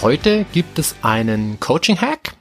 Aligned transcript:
Heute 0.00 0.46
gibt 0.52 0.78
es 0.78 0.94
einen 1.02 1.58
Coaching-Hack 1.58 2.36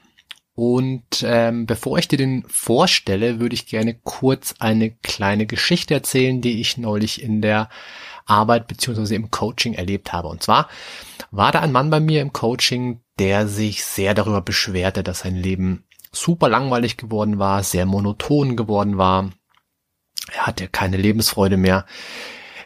und 0.54 1.24
ähm, 1.24 1.66
bevor 1.66 1.98
ich 1.98 2.08
dir 2.08 2.18
den 2.18 2.44
vorstelle, 2.48 3.40
würde 3.40 3.56
ich 3.56 3.66
gerne 3.66 3.96
kurz 4.04 4.54
eine 4.60 4.92
kleine 4.92 5.48
Geschichte 5.48 5.96
erzählen, 5.96 6.40
die 6.40 6.62
ich 6.62 6.78
neulich 6.78 7.24
in 7.24 7.42
der 7.42 7.70
Arbeit 8.28 8.68
beziehungsweise 8.68 9.16
im 9.16 9.32
Coaching 9.32 9.74
erlebt 9.74 10.14
habe. 10.14 10.28
Und 10.28 10.44
zwar 10.44 10.70
war 11.32 11.52
da 11.52 11.62
ein 11.62 11.72
Mann 11.72 11.90
bei 11.90 12.00
mir 12.00 12.22
im 12.22 12.32
Coaching, 12.32 13.02
der 13.18 13.48
sich 13.48 13.84
sehr 13.84 14.14
darüber 14.14 14.42
beschwerte, 14.42 15.02
dass 15.02 15.22
sein 15.22 15.36
Leben 15.36 15.84
super 16.12 16.50
langweilig 16.50 16.96
geworden 16.96 17.40
war, 17.40 17.64
sehr 17.64 17.88
monoton 17.88 18.56
geworden 18.56 19.00
war. 19.00 19.32
Er 20.32 20.46
hatte 20.46 20.68
keine 20.68 20.98
Lebensfreude 20.98 21.58
mehr. 21.58 21.88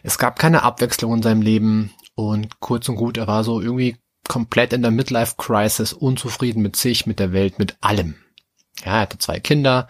Es 0.02 0.18
gab 0.18 0.38
keine 0.38 0.64
Abwechslung 0.64 1.14
in 1.14 1.22
seinem 1.22 1.40
Leben 1.40 1.94
und 2.14 2.60
kurz 2.60 2.90
und 2.90 2.96
gut, 2.96 3.16
er 3.16 3.26
war 3.26 3.42
so 3.42 3.58
irgendwie 3.58 3.96
komplett 4.28 4.72
in 4.72 4.82
der 4.82 4.90
Midlife 4.90 5.34
Crisis, 5.36 5.92
unzufrieden 5.92 6.62
mit 6.62 6.76
sich, 6.76 7.06
mit 7.06 7.18
der 7.18 7.32
Welt, 7.32 7.58
mit 7.58 7.76
allem. 7.80 8.14
Ja, 8.84 8.92
er 8.92 9.00
hatte 9.00 9.18
zwei 9.18 9.40
Kinder, 9.40 9.88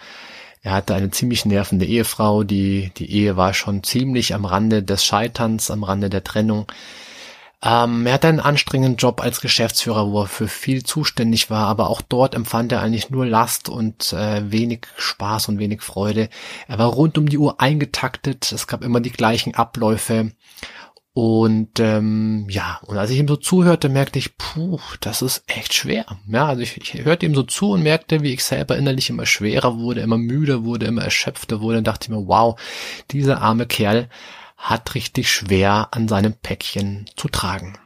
er 0.63 0.73
hatte 0.73 0.95
eine 0.95 1.11
ziemlich 1.11 1.45
nervende 1.45 1.87
Ehefrau, 1.87 2.45
die, 2.45 2.93
die 2.97 3.11
Ehe 3.11 3.37
war 3.37 3.55
schon 3.55 3.83
ziemlich 3.83 4.35
am 4.35 4.45
Rande 4.45 4.83
des 4.83 5.05
Scheiterns, 5.05 5.71
am 5.71 5.83
Rande 5.83 6.09
der 6.09 6.25
Trennung. 6.25 6.67
Ähm, 7.65 8.07
er 8.07 8.15
hatte 8.15 8.27
einen 8.27 8.41
anstrengenden 8.41 8.97
Job 8.97 9.21
als 9.23 9.41
Geschäftsführer, 9.41 10.11
wo 10.11 10.23
er 10.23 10.27
für 10.27 10.49
viel 10.49 10.83
zuständig 10.83 11.49
war, 11.49 11.69
aber 11.69 11.91
auch 11.91 12.01
dort 12.01 12.35
empfand 12.35 12.73
er 12.73 12.81
eigentlich 12.81 13.11
nur 13.11 13.25
Last 13.25 13.69
und 13.69 14.13
äh, 14.13 14.51
wenig 14.51 14.87
Spaß 14.97 15.49
und 15.49 15.61
wenig 15.61 15.83
Freude. 15.83 16.29
Er 16.67 16.79
war 16.79 16.89
rund 16.89 17.19
um 17.19 17.29
die 17.29 17.39
Uhr 17.39 17.61
eingetaktet, 17.61 18.51
es 18.51 18.67
gab 18.67 18.83
immer 18.83 19.01
die 19.01 19.13
gleichen 19.13 19.55
Abläufe 19.55 20.33
und 21.15 21.79
ähm, 21.79 22.47
ja, 22.49 22.81
und 22.87 22.97
als 22.97 23.11
ich 23.11 23.19
ihm 23.19 23.29
so 23.29 23.37
zuhörte, 23.37 23.91
merkte 23.91 24.19
ich, 24.19 24.39
puh, 24.39 24.79
das 25.01 25.21
ist 25.21 25.45
echt 25.47 25.75
schwer. 25.75 26.07
Ja, 26.27 26.47
also 26.47 26.63
ich, 26.63 26.79
ich 26.79 27.05
hörte 27.05 27.27
ihm 27.27 27.35
so 27.35 27.43
zu 27.43 27.73
und 27.73 27.83
merkte, 27.83 28.23
wie 28.23 28.33
ich 28.33 28.43
selber 28.43 28.79
innerlich 28.79 29.11
immer 29.11 29.27
schwerer 29.27 29.79
wurde, 29.79 30.01
immer 30.01 30.17
müder 30.17 30.65
wurde, 30.65 30.87
immer 30.87 31.03
erschöpfter 31.03 31.61
wurde 31.61 31.79
und 31.79 31.87
dachte 31.87 32.11
mir, 32.11 32.27
wow, 32.27 32.59
dieser 33.11 33.43
arme 33.43 33.67
Kerl 33.67 34.09
hat 34.57 34.95
richtig 34.95 35.31
schwer 35.31 35.89
an 35.91 36.09
seinem 36.09 36.33
Päckchen 36.33 37.05
zu 37.15 37.29
tragen. 37.29 37.79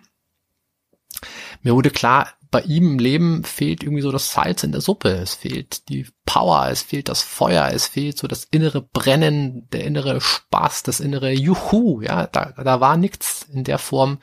Mir 1.63 1.75
wurde 1.75 1.91
klar, 1.91 2.29
bei 2.53 2.61
ihm 2.61 2.93
im 2.93 2.99
Leben 3.01 3.43
fehlt 3.43 3.83
irgendwie 3.83 4.03
so 4.03 4.13
das 4.13 4.33
Salz 4.33 4.63
in 4.63 4.71
der 4.71 4.81
Suppe. 4.81 5.09
Es 5.09 5.35
fehlt 5.35 5.89
die 5.89 6.07
Power, 6.37 6.69
es 6.69 6.83
fehlt 6.83 7.09
das 7.09 7.23
Feuer, 7.23 7.71
es 7.73 7.87
fehlt 7.87 8.19
so 8.19 8.27
das 8.27 8.45
innere 8.45 8.83
Brennen, 8.83 9.71
der 9.71 9.85
innere 9.85 10.21
Spaß, 10.21 10.83
das 10.83 11.01
innere 11.01 11.31
Juhu. 11.31 12.03
Ja, 12.03 12.27
da, 12.27 12.53
da 12.63 12.79
war 12.79 12.99
nichts 12.99 13.47
in 13.51 13.65
der 13.65 13.79
Form 13.79 14.19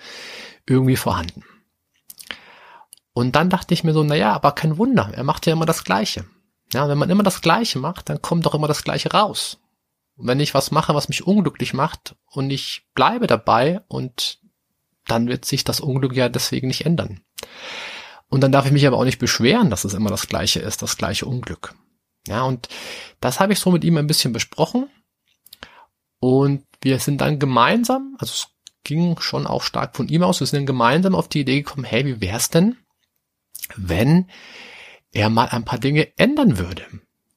irgendwie 0.68 0.96
vorhanden. 0.96 1.44
Und 3.14 3.36
dann 3.36 3.50
dachte 3.50 3.74
ich 3.74 3.84
mir 3.84 3.94
so, 3.94 4.04
na 4.04 4.14
ja, 4.14 4.32
aber 4.32 4.52
kein 4.52 4.78
Wunder, 4.78 5.10
er 5.12 5.24
macht 5.24 5.48
ja 5.48 5.54
immer 5.54 5.66
das 5.66 5.84
Gleiche. 5.84 6.26
Ja, 6.72 6.88
wenn 6.88 7.00
man 7.00 7.10
immer 7.10 7.24
das 7.24 7.42
Gleiche 7.42 7.80
macht, 7.80 8.10
dann 8.10 8.22
kommt 8.22 8.46
doch 8.46 8.54
immer 8.54 8.68
das 8.68 8.84
Gleiche 8.84 9.10
raus. 9.12 9.58
Und 10.16 10.28
wenn 10.28 10.40
ich 10.40 10.54
was 10.54 10.70
mache, 10.70 10.94
was 10.94 11.10
mich 11.10 11.26
unglücklich 11.26 11.74
macht 11.74 12.16
und 12.28 12.52
ich 12.52 12.84
bleibe 12.94 13.26
dabei 13.26 13.82
und 13.88 14.38
dann 15.08 15.28
wird 15.28 15.46
sich 15.46 15.64
das 15.64 15.80
Unglück 15.80 16.16
ja 16.16 16.30
deswegen 16.30 16.68
nicht 16.68 16.86
ändern. 16.86 17.22
Und 18.30 18.42
dann 18.42 18.52
darf 18.52 18.68
ich 18.68 18.72
mich 18.72 18.86
aber 18.86 18.98
auch 18.98 19.04
nicht 19.04 19.18
beschweren, 19.18 19.72
dass 19.72 19.84
es 19.84 19.96
immer 19.96 20.12
das 20.12 20.28
gleiche 20.28 20.60
ist, 20.60 20.84
das 20.84 20.96
gleiche 20.96 21.26
Unglück. 21.26 21.74
Ja, 22.28 22.44
und 22.44 22.70
das 23.20 23.40
habe 23.40 23.54
ich 23.54 23.60
so 23.60 23.72
mit 23.72 23.84
ihm 23.84 23.98
ein 23.98 24.08
bisschen 24.08 24.34
besprochen. 24.34 24.90
Und 26.20 26.66
wir 26.82 27.00
sind 27.00 27.22
dann 27.22 27.40
gemeinsam, 27.40 28.16
also 28.20 28.32
es 28.32 28.48
ging 28.84 29.20
schon 29.20 29.46
auch 29.48 29.64
stark 29.64 29.96
von 29.96 30.08
ihm 30.08 30.24
aus, 30.24 30.40
wir 30.40 30.48
sind 30.48 30.60
dann 30.60 30.66
gemeinsam 30.66 31.16
auf 31.16 31.28
die 31.28 31.42
Idee 31.42 31.62
gekommen, 31.62 31.86
hey, 31.86 32.06
wie 32.06 32.22
wär's 32.22 32.50
denn, 32.50 32.78
wenn 33.76 34.30
er 35.12 35.30
mal 35.30 35.50
ein 35.50 35.66
paar 35.66 35.80
Dinge 35.80 36.18
ändern 36.18 36.58
würde? 36.58 36.86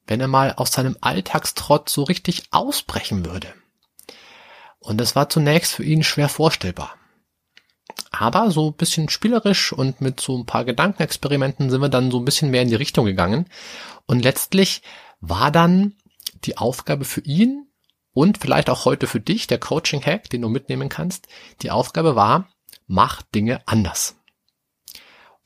Wenn 0.07 0.21
er 0.21 0.29
mal 0.29 0.53
aus 0.53 0.73
seinem 0.73 0.97
Alltagstrott 1.01 1.89
so 1.89 2.05
richtig 2.05 2.45
ausbrechen 2.53 3.25
würde? 3.25 3.53
Und 4.79 4.99
das 4.99 5.17
war 5.17 5.29
zunächst 5.29 5.73
für 5.75 5.83
ihn 5.83 6.05
schwer 6.05 6.29
vorstellbar. 6.29 6.95
Aber 8.11 8.51
so 8.51 8.71
ein 8.71 8.75
bisschen 8.75 9.09
spielerisch 9.09 9.73
und 9.73 10.01
mit 10.01 10.21
so 10.21 10.37
ein 10.37 10.47
paar 10.47 10.65
Gedankenexperimenten 10.65 11.71
sind 11.71 11.81
wir 11.81 11.89
dann 11.89 12.11
so 12.11 12.19
ein 12.19 12.25
bisschen 12.25 12.51
mehr 12.51 12.63
in 12.63 12.69
die 12.69 12.75
Richtung 12.75 13.07
gegangen. 13.07 13.47
Und 14.07 14.23
letztlich 14.23 14.83
war 15.21 15.51
dann 15.51 15.95
die 16.45 16.59
Aufgabe 16.59 17.05
für 17.05 17.21
ihn 17.23 17.67
und 18.13 18.39
vielleicht 18.39 18.71
auch 18.71 18.85
heute 18.85 19.07
für 19.07 19.21
dich, 19.21 19.47
der 19.47 19.59
Coaching-Hack, 19.59 20.31
den 20.31 20.43
du 20.43 20.49
mitnehmen 20.49 20.89
kannst, 20.89 21.27
die 21.63 21.71
Aufgabe 21.71 22.17
war, 22.17 22.49
mach 22.87 23.23
Dinge 23.23 23.61
anders. 23.67 24.17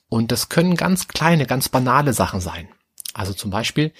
Und 0.09 0.33
das 0.33 0.49
können 0.49 0.77
ganz 0.77 1.09
kleine, 1.09 1.47
ganz 1.47 1.69
banale 1.69 2.13
Sachen 2.13 2.41
sein. 2.41 2.69
Also 3.15 3.33
zum 3.33 3.51
Beispiel, 3.51 3.93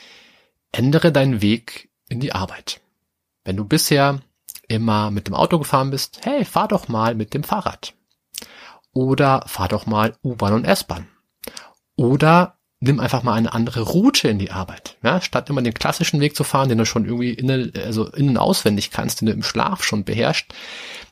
ändere 0.73 1.13
deinen 1.13 1.43
Weg 1.43 1.89
in 2.09 2.21
die 2.21 2.33
Arbeit. 2.33 2.81
Wenn 3.45 3.57
du 3.57 3.65
bisher 3.65 4.21
immer 4.69 5.11
mit 5.11 5.27
dem 5.27 5.35
Auto 5.35 5.59
gefahren 5.59 5.91
bist, 5.91 6.21
hey, 6.25 6.45
fahr 6.45 6.69
doch 6.69 6.89
mal 6.89 7.15
mit 7.15 7.35
dem 7.35 7.43
Fahrrad. 7.43 7.95
Oder 8.93 9.45
fahr 9.47 9.69
doch 9.69 9.87
mal 9.87 10.17
U-Bahn 10.25 10.55
und 10.55 10.65
S-Bahn. 10.65 11.07
Oder 11.97 12.59
nimm 12.81 12.99
einfach 12.99 13.23
mal 13.23 13.35
eine 13.35 13.53
andere 13.53 13.83
Route 13.83 14.29
in 14.29 14.39
die 14.39 14.51
Arbeit. 14.51 14.97
Ja, 15.03 15.21
statt 15.21 15.51
immer 15.51 15.63
den 15.63 15.75
klassischen 15.75 16.21
Weg 16.21 16.35
zu 16.35 16.45
fahren, 16.45 16.69
den 16.69 16.79
du 16.79 16.87
schon 16.87 17.05
irgendwie 17.05 17.33
innen, 17.35 17.73
also 17.77 18.09
innen 18.09 18.39
auswendig 18.39 18.91
kannst, 18.91 19.21
den 19.21 19.27
du 19.27 19.33
im 19.33 19.43
Schlaf 19.43 19.85
schon 19.85 20.05
beherrschst, 20.05 20.53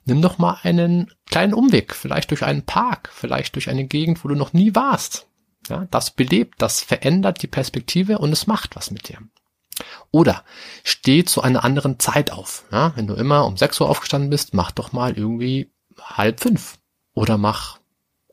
nimm 0.06 0.22
doch 0.22 0.38
mal 0.38 0.58
einen 0.62 1.12
kleinen 1.26 1.54
Umweg, 1.54 1.94
vielleicht 1.94 2.30
durch 2.30 2.42
einen 2.42 2.64
Park, 2.64 3.10
vielleicht 3.12 3.54
durch 3.54 3.68
eine 3.68 3.84
Gegend, 3.84 4.24
wo 4.24 4.28
du 4.28 4.34
noch 4.34 4.54
nie 4.54 4.74
warst. 4.74 5.26
Ja, 5.68 5.86
das 5.90 6.10
belebt, 6.10 6.62
das 6.62 6.80
verändert 6.80 7.42
die 7.42 7.46
Perspektive 7.46 8.18
und 8.18 8.32
es 8.32 8.46
macht 8.46 8.74
was 8.74 8.90
mit 8.90 9.08
dir. 9.08 9.18
Oder 10.10 10.44
steh 10.82 11.24
zu 11.24 11.42
einer 11.42 11.64
anderen 11.64 11.98
Zeit 11.98 12.32
auf. 12.32 12.64
Ja, 12.72 12.92
wenn 12.96 13.06
du 13.06 13.14
immer 13.14 13.44
um 13.44 13.56
6 13.56 13.80
Uhr 13.82 13.90
aufgestanden 13.90 14.30
bist, 14.30 14.54
mach 14.54 14.70
doch 14.70 14.92
mal 14.92 15.16
irgendwie 15.16 15.70
halb 16.00 16.40
fünf 16.40 16.78
oder 17.18 17.36
mach 17.36 17.78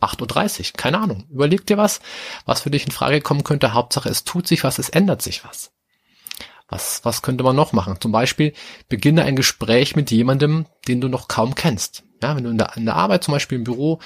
8.30 0.02 0.60
Uhr, 0.60 0.66
keine 0.78 1.00
Ahnung. 1.00 1.26
Überleg 1.30 1.66
dir 1.66 1.78
was, 1.78 2.00
was 2.46 2.62
für 2.62 2.70
dich 2.70 2.86
in 2.86 2.92
Frage 2.92 3.22
kommen 3.22 3.44
könnte. 3.44 3.74
Hauptsache, 3.74 4.10
es 4.10 4.24
tut 4.24 4.48
sich 4.48 4.64
was, 4.64 4.80
es 4.80 4.90
ändert 4.90 5.22
sich 5.22 5.44
was. 5.44 5.72
Was, 6.68 7.02
was 7.04 7.22
könnte 7.22 7.44
man 7.44 7.56
noch 7.56 7.74
machen? 7.74 7.98
Zum 8.00 8.12
Beispiel, 8.12 8.54
beginne 8.90 9.24
ein 9.24 9.36
Gespräch 9.36 9.96
mit 9.96 10.12
jemandem, 10.12 10.66
den 10.88 11.00
du 11.02 11.08
noch 11.08 11.28
kaum 11.28 11.56
kennst. 11.56 12.04
Ja, 12.24 12.36
wenn 12.36 12.44
du 12.44 12.50
in 12.50 12.58
der, 12.58 12.76
in 12.76 12.86
der 12.86 12.96
Arbeit, 12.96 13.24
zum 13.24 13.34
Beispiel 13.34 13.58
im 13.58 13.64
Büro, 13.64 14.00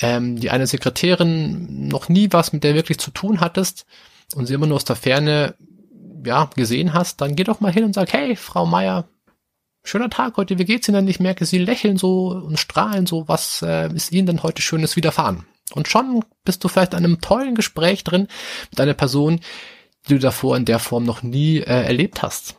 ähm, 0.00 0.38
die 0.38 0.50
eine 0.50 0.66
Sekretärin 0.66 1.88
noch 1.88 2.08
nie 2.08 2.28
was 2.32 2.52
mit 2.52 2.64
der 2.64 2.74
wirklich 2.74 2.98
zu 2.98 3.10
tun 3.10 3.40
hattest 3.40 3.86
und 4.34 4.46
sie 4.46 4.54
immer 4.54 4.66
nur 4.66 4.76
aus 4.76 4.84
der 4.84 4.96
Ferne 4.96 5.54
ja, 6.24 6.50
gesehen 6.54 6.92
hast, 6.92 7.20
dann 7.20 7.36
geh 7.36 7.44
doch 7.44 7.60
mal 7.60 7.72
hin 7.72 7.84
und 7.84 7.94
sag, 7.94 8.12
hey, 8.12 8.36
Frau 8.36 8.66
Meier, 8.66 9.08
schöner 9.86 10.10
Tag 10.10 10.36
heute, 10.36 10.58
wie 10.58 10.64
geht's 10.64 10.88
Ihnen 10.88 10.96
denn? 10.96 11.08
Ich 11.08 11.20
merke, 11.20 11.46
Sie 11.46 11.58
lächeln 11.58 11.96
so 11.96 12.28
und 12.28 12.58
strahlen 12.58 13.06
so, 13.06 13.28
was 13.28 13.62
äh, 13.62 13.92
ist 13.92 14.12
Ihnen 14.12 14.26
denn 14.26 14.42
heute 14.42 14.62
Schönes 14.62 14.96
widerfahren? 14.96 15.46
Und 15.72 15.88
schon 15.88 16.24
bist 16.44 16.62
du 16.62 16.68
vielleicht 16.68 16.92
in 16.92 16.98
einem 16.98 17.20
tollen 17.20 17.54
Gespräch 17.54 18.04
drin 18.04 18.28
mit 18.70 18.80
einer 18.80 18.94
Person, 18.94 19.40
die 20.08 20.14
du 20.14 20.18
davor 20.18 20.56
in 20.56 20.64
der 20.64 20.78
Form 20.78 21.04
noch 21.04 21.22
nie 21.22 21.58
äh, 21.58 21.84
erlebt 21.84 22.22
hast. 22.22 22.56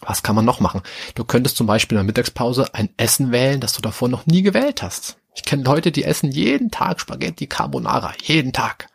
Was 0.00 0.22
kann 0.22 0.36
man 0.36 0.44
noch 0.44 0.60
machen? 0.60 0.82
Du 1.14 1.24
könntest 1.24 1.56
zum 1.56 1.66
Beispiel 1.66 1.96
in 1.96 2.00
der 2.00 2.06
Mittagspause 2.06 2.74
ein 2.74 2.90
Essen 2.96 3.32
wählen, 3.32 3.60
das 3.60 3.72
du 3.72 3.80
davor 3.80 4.08
noch 4.08 4.26
nie 4.26 4.42
gewählt 4.42 4.82
hast. 4.82 5.16
Ich 5.34 5.44
kenne 5.44 5.62
Leute, 5.62 5.92
die 5.92 6.04
essen 6.04 6.30
jeden 6.30 6.70
Tag 6.70 7.00
Spaghetti 7.00 7.46
Carbonara, 7.46 8.12
jeden 8.22 8.52
Tag. 8.52 8.88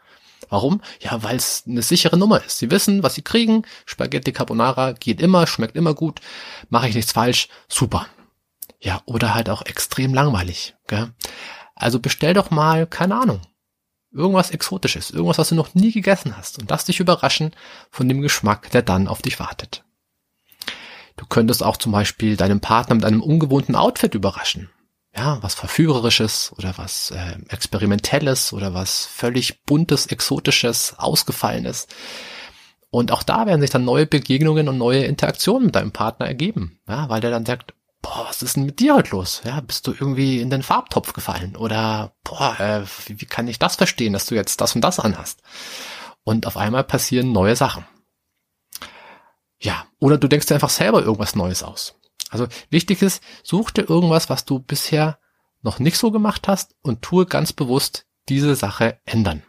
Warum? 0.52 0.82
Ja, 1.00 1.24
weil 1.24 1.38
es 1.38 1.64
eine 1.66 1.82
sichere 1.82 2.18
Nummer 2.18 2.44
ist. 2.44 2.60
Sie 2.60 2.70
wissen, 2.70 3.04
was 3.04 3.16
sie 3.16 3.22
kriegen. 3.22 3.64
Spaghetti 3.86 4.34
Carbonara 4.34 4.92
geht 4.92 5.22
immer, 5.22 5.48
schmeckt 5.48 5.78
immer 5.78 5.94
gut. 5.94 6.20
Mache 6.70 6.90
ich 6.90 6.94
nichts 6.96 7.14
falsch. 7.14 7.48
Super. 7.70 8.06
Ja, 8.82 9.02
oder 9.06 9.34
halt 9.34 9.50
auch 9.50 9.62
extrem 9.62 10.14
langweilig. 10.14 10.76
Gell? 10.88 11.14
Also 11.74 12.00
bestell 12.00 12.34
doch 12.34 12.52
mal, 12.52 12.86
keine 12.86 13.16
Ahnung, 13.16 13.40
irgendwas 14.12 14.52
Exotisches, 14.52 15.10
irgendwas, 15.10 15.38
was 15.38 15.50
du 15.50 15.56
noch 15.56 15.74
nie 15.74 15.94
gegessen 15.94 16.36
hast 16.36 16.60
und 16.60 16.70
lass 16.70 16.84
dich 16.84 17.00
überraschen 17.00 17.54
von 17.90 18.10
dem 18.10 18.20
Geschmack, 18.20 18.72
der 18.72 18.82
dann 18.82 19.08
auf 19.08 19.22
dich 19.22 19.40
wartet. 19.40 19.86
Du 21.16 21.26
könntest 21.28 21.64
auch 21.64 21.78
zum 21.78 21.94
Beispiel 21.94 22.36
deinem 22.36 22.60
Partner 22.60 22.96
mit 22.96 23.06
einem 23.06 23.22
ungewohnten 23.22 23.76
Outfit 23.78 24.16
überraschen. 24.16 24.70
Ja, 25.16 25.40
was 25.42 25.56
Verführerisches 25.56 26.54
oder 26.58 26.78
was 26.78 27.12
äh, 27.12 27.38
Experimentelles 27.50 28.54
oder 28.54 28.74
was 28.74 29.06
völlig 29.06 29.64
Buntes, 29.64 30.06
Exotisches, 30.06 30.96
Ausgefallenes. 30.98 31.88
Und 32.90 33.12
auch 33.12 33.24
da 33.24 33.46
werden 33.46 33.62
sich 33.62 33.70
dann 33.70 33.86
neue 33.86 34.06
Begegnungen 34.06 34.70
und 34.70 34.78
neue 34.78 35.04
Interaktionen 35.04 35.66
mit 35.66 35.76
deinem 35.76 35.92
Partner 35.92 36.28
ergeben. 36.28 36.80
Ja, 36.88 37.10
weil 37.10 37.22
der 37.22 37.32
dann 37.32 37.46
sagt, 37.46 37.74
boah, 38.02 38.26
was 38.28 38.42
ist 38.42 38.56
denn 38.56 38.66
mit 38.66 38.80
dir 38.80 38.96
heute 38.96 39.12
los? 39.12 39.42
Ja, 39.46 39.60
bist 39.62 39.88
du 39.88 39.92
irgendwie 39.92 40.42
in 40.42 40.50
den 40.50 40.64
Farbtopf 40.64 41.14
gefallen? 41.14 41.56
Oder, 41.56 42.14
boah, 42.24 42.60
äh, 42.60 42.84
wie, 43.08 43.22
wie 43.22 43.26
kann 43.26 43.48
ich 43.48 43.60
das 43.60 43.76
verstehen, 43.76 44.14
dass 44.14 44.26
du 44.26 44.36
jetzt 44.36 44.62
das 44.62 44.76
und 44.76 44.82
das 44.82 45.00
anhast? 45.00 45.42
Und 46.24 46.46
auf 46.48 46.58
einmal 46.58 46.84
passieren 46.84 47.32
neue 47.32 47.56
Sachen. 47.56 47.86
Ja, 49.60 49.86
oder 50.00 50.18
du 50.18 50.28
denkst 50.28 50.48
dir 50.48 50.56
einfach 50.56 50.70
selber 50.70 51.02
irgendwas 51.02 51.36
Neues 51.36 51.64
aus. 51.64 51.96
Also 52.32 52.48
wichtig 52.70 53.02
ist, 53.02 53.22
such 53.44 53.72
dir 53.72 53.88
irgendwas, 53.88 54.30
was 54.30 54.46
du 54.46 54.60
bisher 54.60 55.20
noch 55.62 55.78
nicht 55.78 55.98
so 55.98 56.10
gemacht 56.10 56.48
hast 56.48 56.76
und 56.82 57.04
tue 57.04 57.28
ganz 57.28 57.54
bewusst 57.54 58.08
diese 58.30 58.56
Sache 58.56 59.00
ändern. 59.06 59.44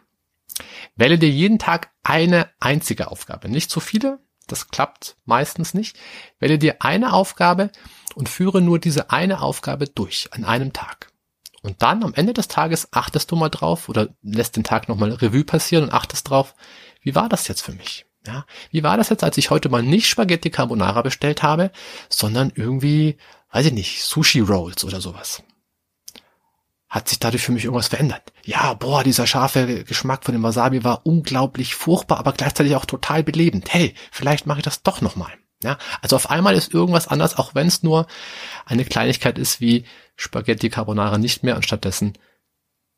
Wähle 0.95 1.17
dir 1.17 1.29
jeden 1.29 1.57
Tag 1.57 1.91
eine 2.03 2.49
einzige 2.59 3.09
Aufgabe, 3.09 3.49
nicht 3.49 3.71
zu 3.71 3.79
viele, 3.79 4.19
das 4.47 4.67
klappt 4.67 5.15
meistens 5.25 5.73
nicht. 5.73 5.97
Wähle 6.39 6.59
dir 6.59 6.81
eine 6.81 7.13
Aufgabe 7.13 7.71
und 8.15 8.29
führe 8.29 8.61
nur 8.61 8.79
diese 8.79 9.09
eine 9.09 9.41
Aufgabe 9.41 9.87
durch 9.87 10.29
an 10.31 10.43
einem 10.43 10.73
Tag. 10.73 11.11
Und 11.61 11.81
dann 11.81 12.03
am 12.03 12.13
Ende 12.13 12.33
des 12.33 12.49
Tages 12.49 12.89
achtest 12.91 13.31
du 13.31 13.37
mal 13.37 13.49
drauf 13.49 13.87
oder 13.87 14.09
lässt 14.21 14.57
den 14.57 14.65
Tag 14.65 14.89
nochmal 14.89 15.13
Revue 15.13 15.45
passieren 15.45 15.85
und 15.85 15.93
achtest 15.93 16.29
drauf, 16.29 16.55
wie 17.01 17.15
war 17.15 17.29
das 17.29 17.47
jetzt 17.47 17.61
für 17.61 17.71
mich? 17.71 18.05
Ja, 18.25 18.45
wie 18.71 18.83
war 18.83 18.95
das 18.97 19.09
jetzt, 19.09 19.23
als 19.23 19.37
ich 19.37 19.49
heute 19.49 19.69
mal 19.69 19.83
nicht 19.83 20.07
Spaghetti 20.07 20.49
Carbonara 20.49 21.01
bestellt 21.01 21.43
habe, 21.43 21.71
sondern 22.09 22.51
irgendwie, 22.55 23.17
weiß 23.51 23.65
ich 23.65 23.73
nicht, 23.73 24.03
Sushi 24.03 24.39
Rolls 24.39 24.85
oder 24.85 25.01
sowas? 25.01 25.43
Hat 26.87 27.09
sich 27.09 27.19
dadurch 27.19 27.43
für 27.43 27.51
mich 27.51 27.65
irgendwas 27.65 27.87
verändert? 27.87 28.31
Ja, 28.45 28.75
boah, 28.75 29.03
dieser 29.03 29.27
scharfe 29.27 29.83
Geschmack 29.83 30.23
von 30.23 30.33
dem 30.33 30.43
Wasabi 30.43 30.83
war 30.83 31.05
unglaublich 31.05 31.75
furchtbar, 31.75 32.19
aber 32.19 32.33
gleichzeitig 32.33 32.75
auch 32.75 32.85
total 32.85 33.23
belebend. 33.23 33.73
Hey, 33.73 33.95
vielleicht 34.11 34.45
mache 34.45 34.59
ich 34.59 34.63
das 34.63 34.83
doch 34.83 35.01
nochmal. 35.01 35.33
Ja, 35.63 35.77
also 36.01 36.15
auf 36.17 36.29
einmal 36.29 36.55
ist 36.55 36.73
irgendwas 36.73 37.07
anders, 37.07 37.37
auch 37.37 37.55
wenn 37.55 37.67
es 37.67 37.83
nur 37.83 38.05
eine 38.65 38.85
Kleinigkeit 38.85 39.37
ist 39.37 39.59
wie 39.59 39.85
Spaghetti 40.15 40.69
Carbonara 40.69 41.17
nicht 41.17 41.43
mehr 41.43 41.55
und 41.55 41.63
stattdessen 41.63 42.13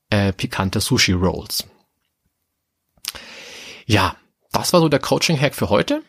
äh, 0.10 0.34
pikante 0.34 0.82
Sushi 0.82 1.14
Rolls. 1.14 1.66
Ja, 3.86 4.16
das 4.56 4.74
war 4.74 4.80
so 4.80 4.90
der 4.90 5.00
Coaching-Hack 5.00 5.54
für 5.54 5.70
heute. 5.70 6.02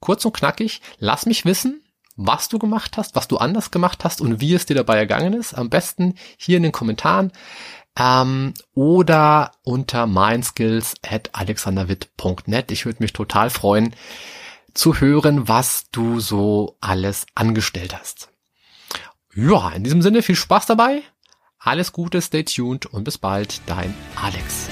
Kurz 0.00 0.24
und 0.24 0.36
knackig. 0.36 0.80
Lass 0.98 1.24
mich 1.24 1.44
wissen, 1.44 1.82
was 2.16 2.48
du 2.48 2.58
gemacht 2.58 2.96
hast, 2.96 3.14
was 3.14 3.28
du 3.28 3.38
anders 3.38 3.70
gemacht 3.70 4.04
hast 4.04 4.20
und 4.20 4.40
wie 4.40 4.54
es 4.54 4.66
dir 4.66 4.74
dabei 4.74 4.96
ergangen 4.96 5.32
ist. 5.32 5.54
Am 5.54 5.70
besten 5.70 6.16
hier 6.36 6.56
in 6.56 6.64
den 6.64 6.72
Kommentaren 6.72 7.32
ähm, 7.98 8.54
oder 8.74 9.52
unter 9.62 10.06
mindskills 10.06 10.94
at 11.06 11.30
alexanderwitt.net. 11.32 12.70
Ich 12.70 12.86
würde 12.86 13.02
mich 13.02 13.12
total 13.12 13.50
freuen 13.50 13.94
zu 14.74 15.00
hören, 15.00 15.48
was 15.48 15.90
du 15.92 16.18
so 16.18 16.76
alles 16.80 17.26
angestellt 17.36 17.96
hast. 17.96 18.30
Ja, 19.34 19.70
in 19.70 19.84
diesem 19.84 20.02
Sinne 20.02 20.22
viel 20.22 20.36
Spaß 20.36 20.66
dabei. 20.66 21.02
Alles 21.58 21.92
Gute, 21.92 22.20
stay 22.20 22.44
tuned 22.44 22.86
und 22.86 23.04
bis 23.04 23.16
bald, 23.16 23.60
dein 23.66 23.94
Alex. 24.16 24.68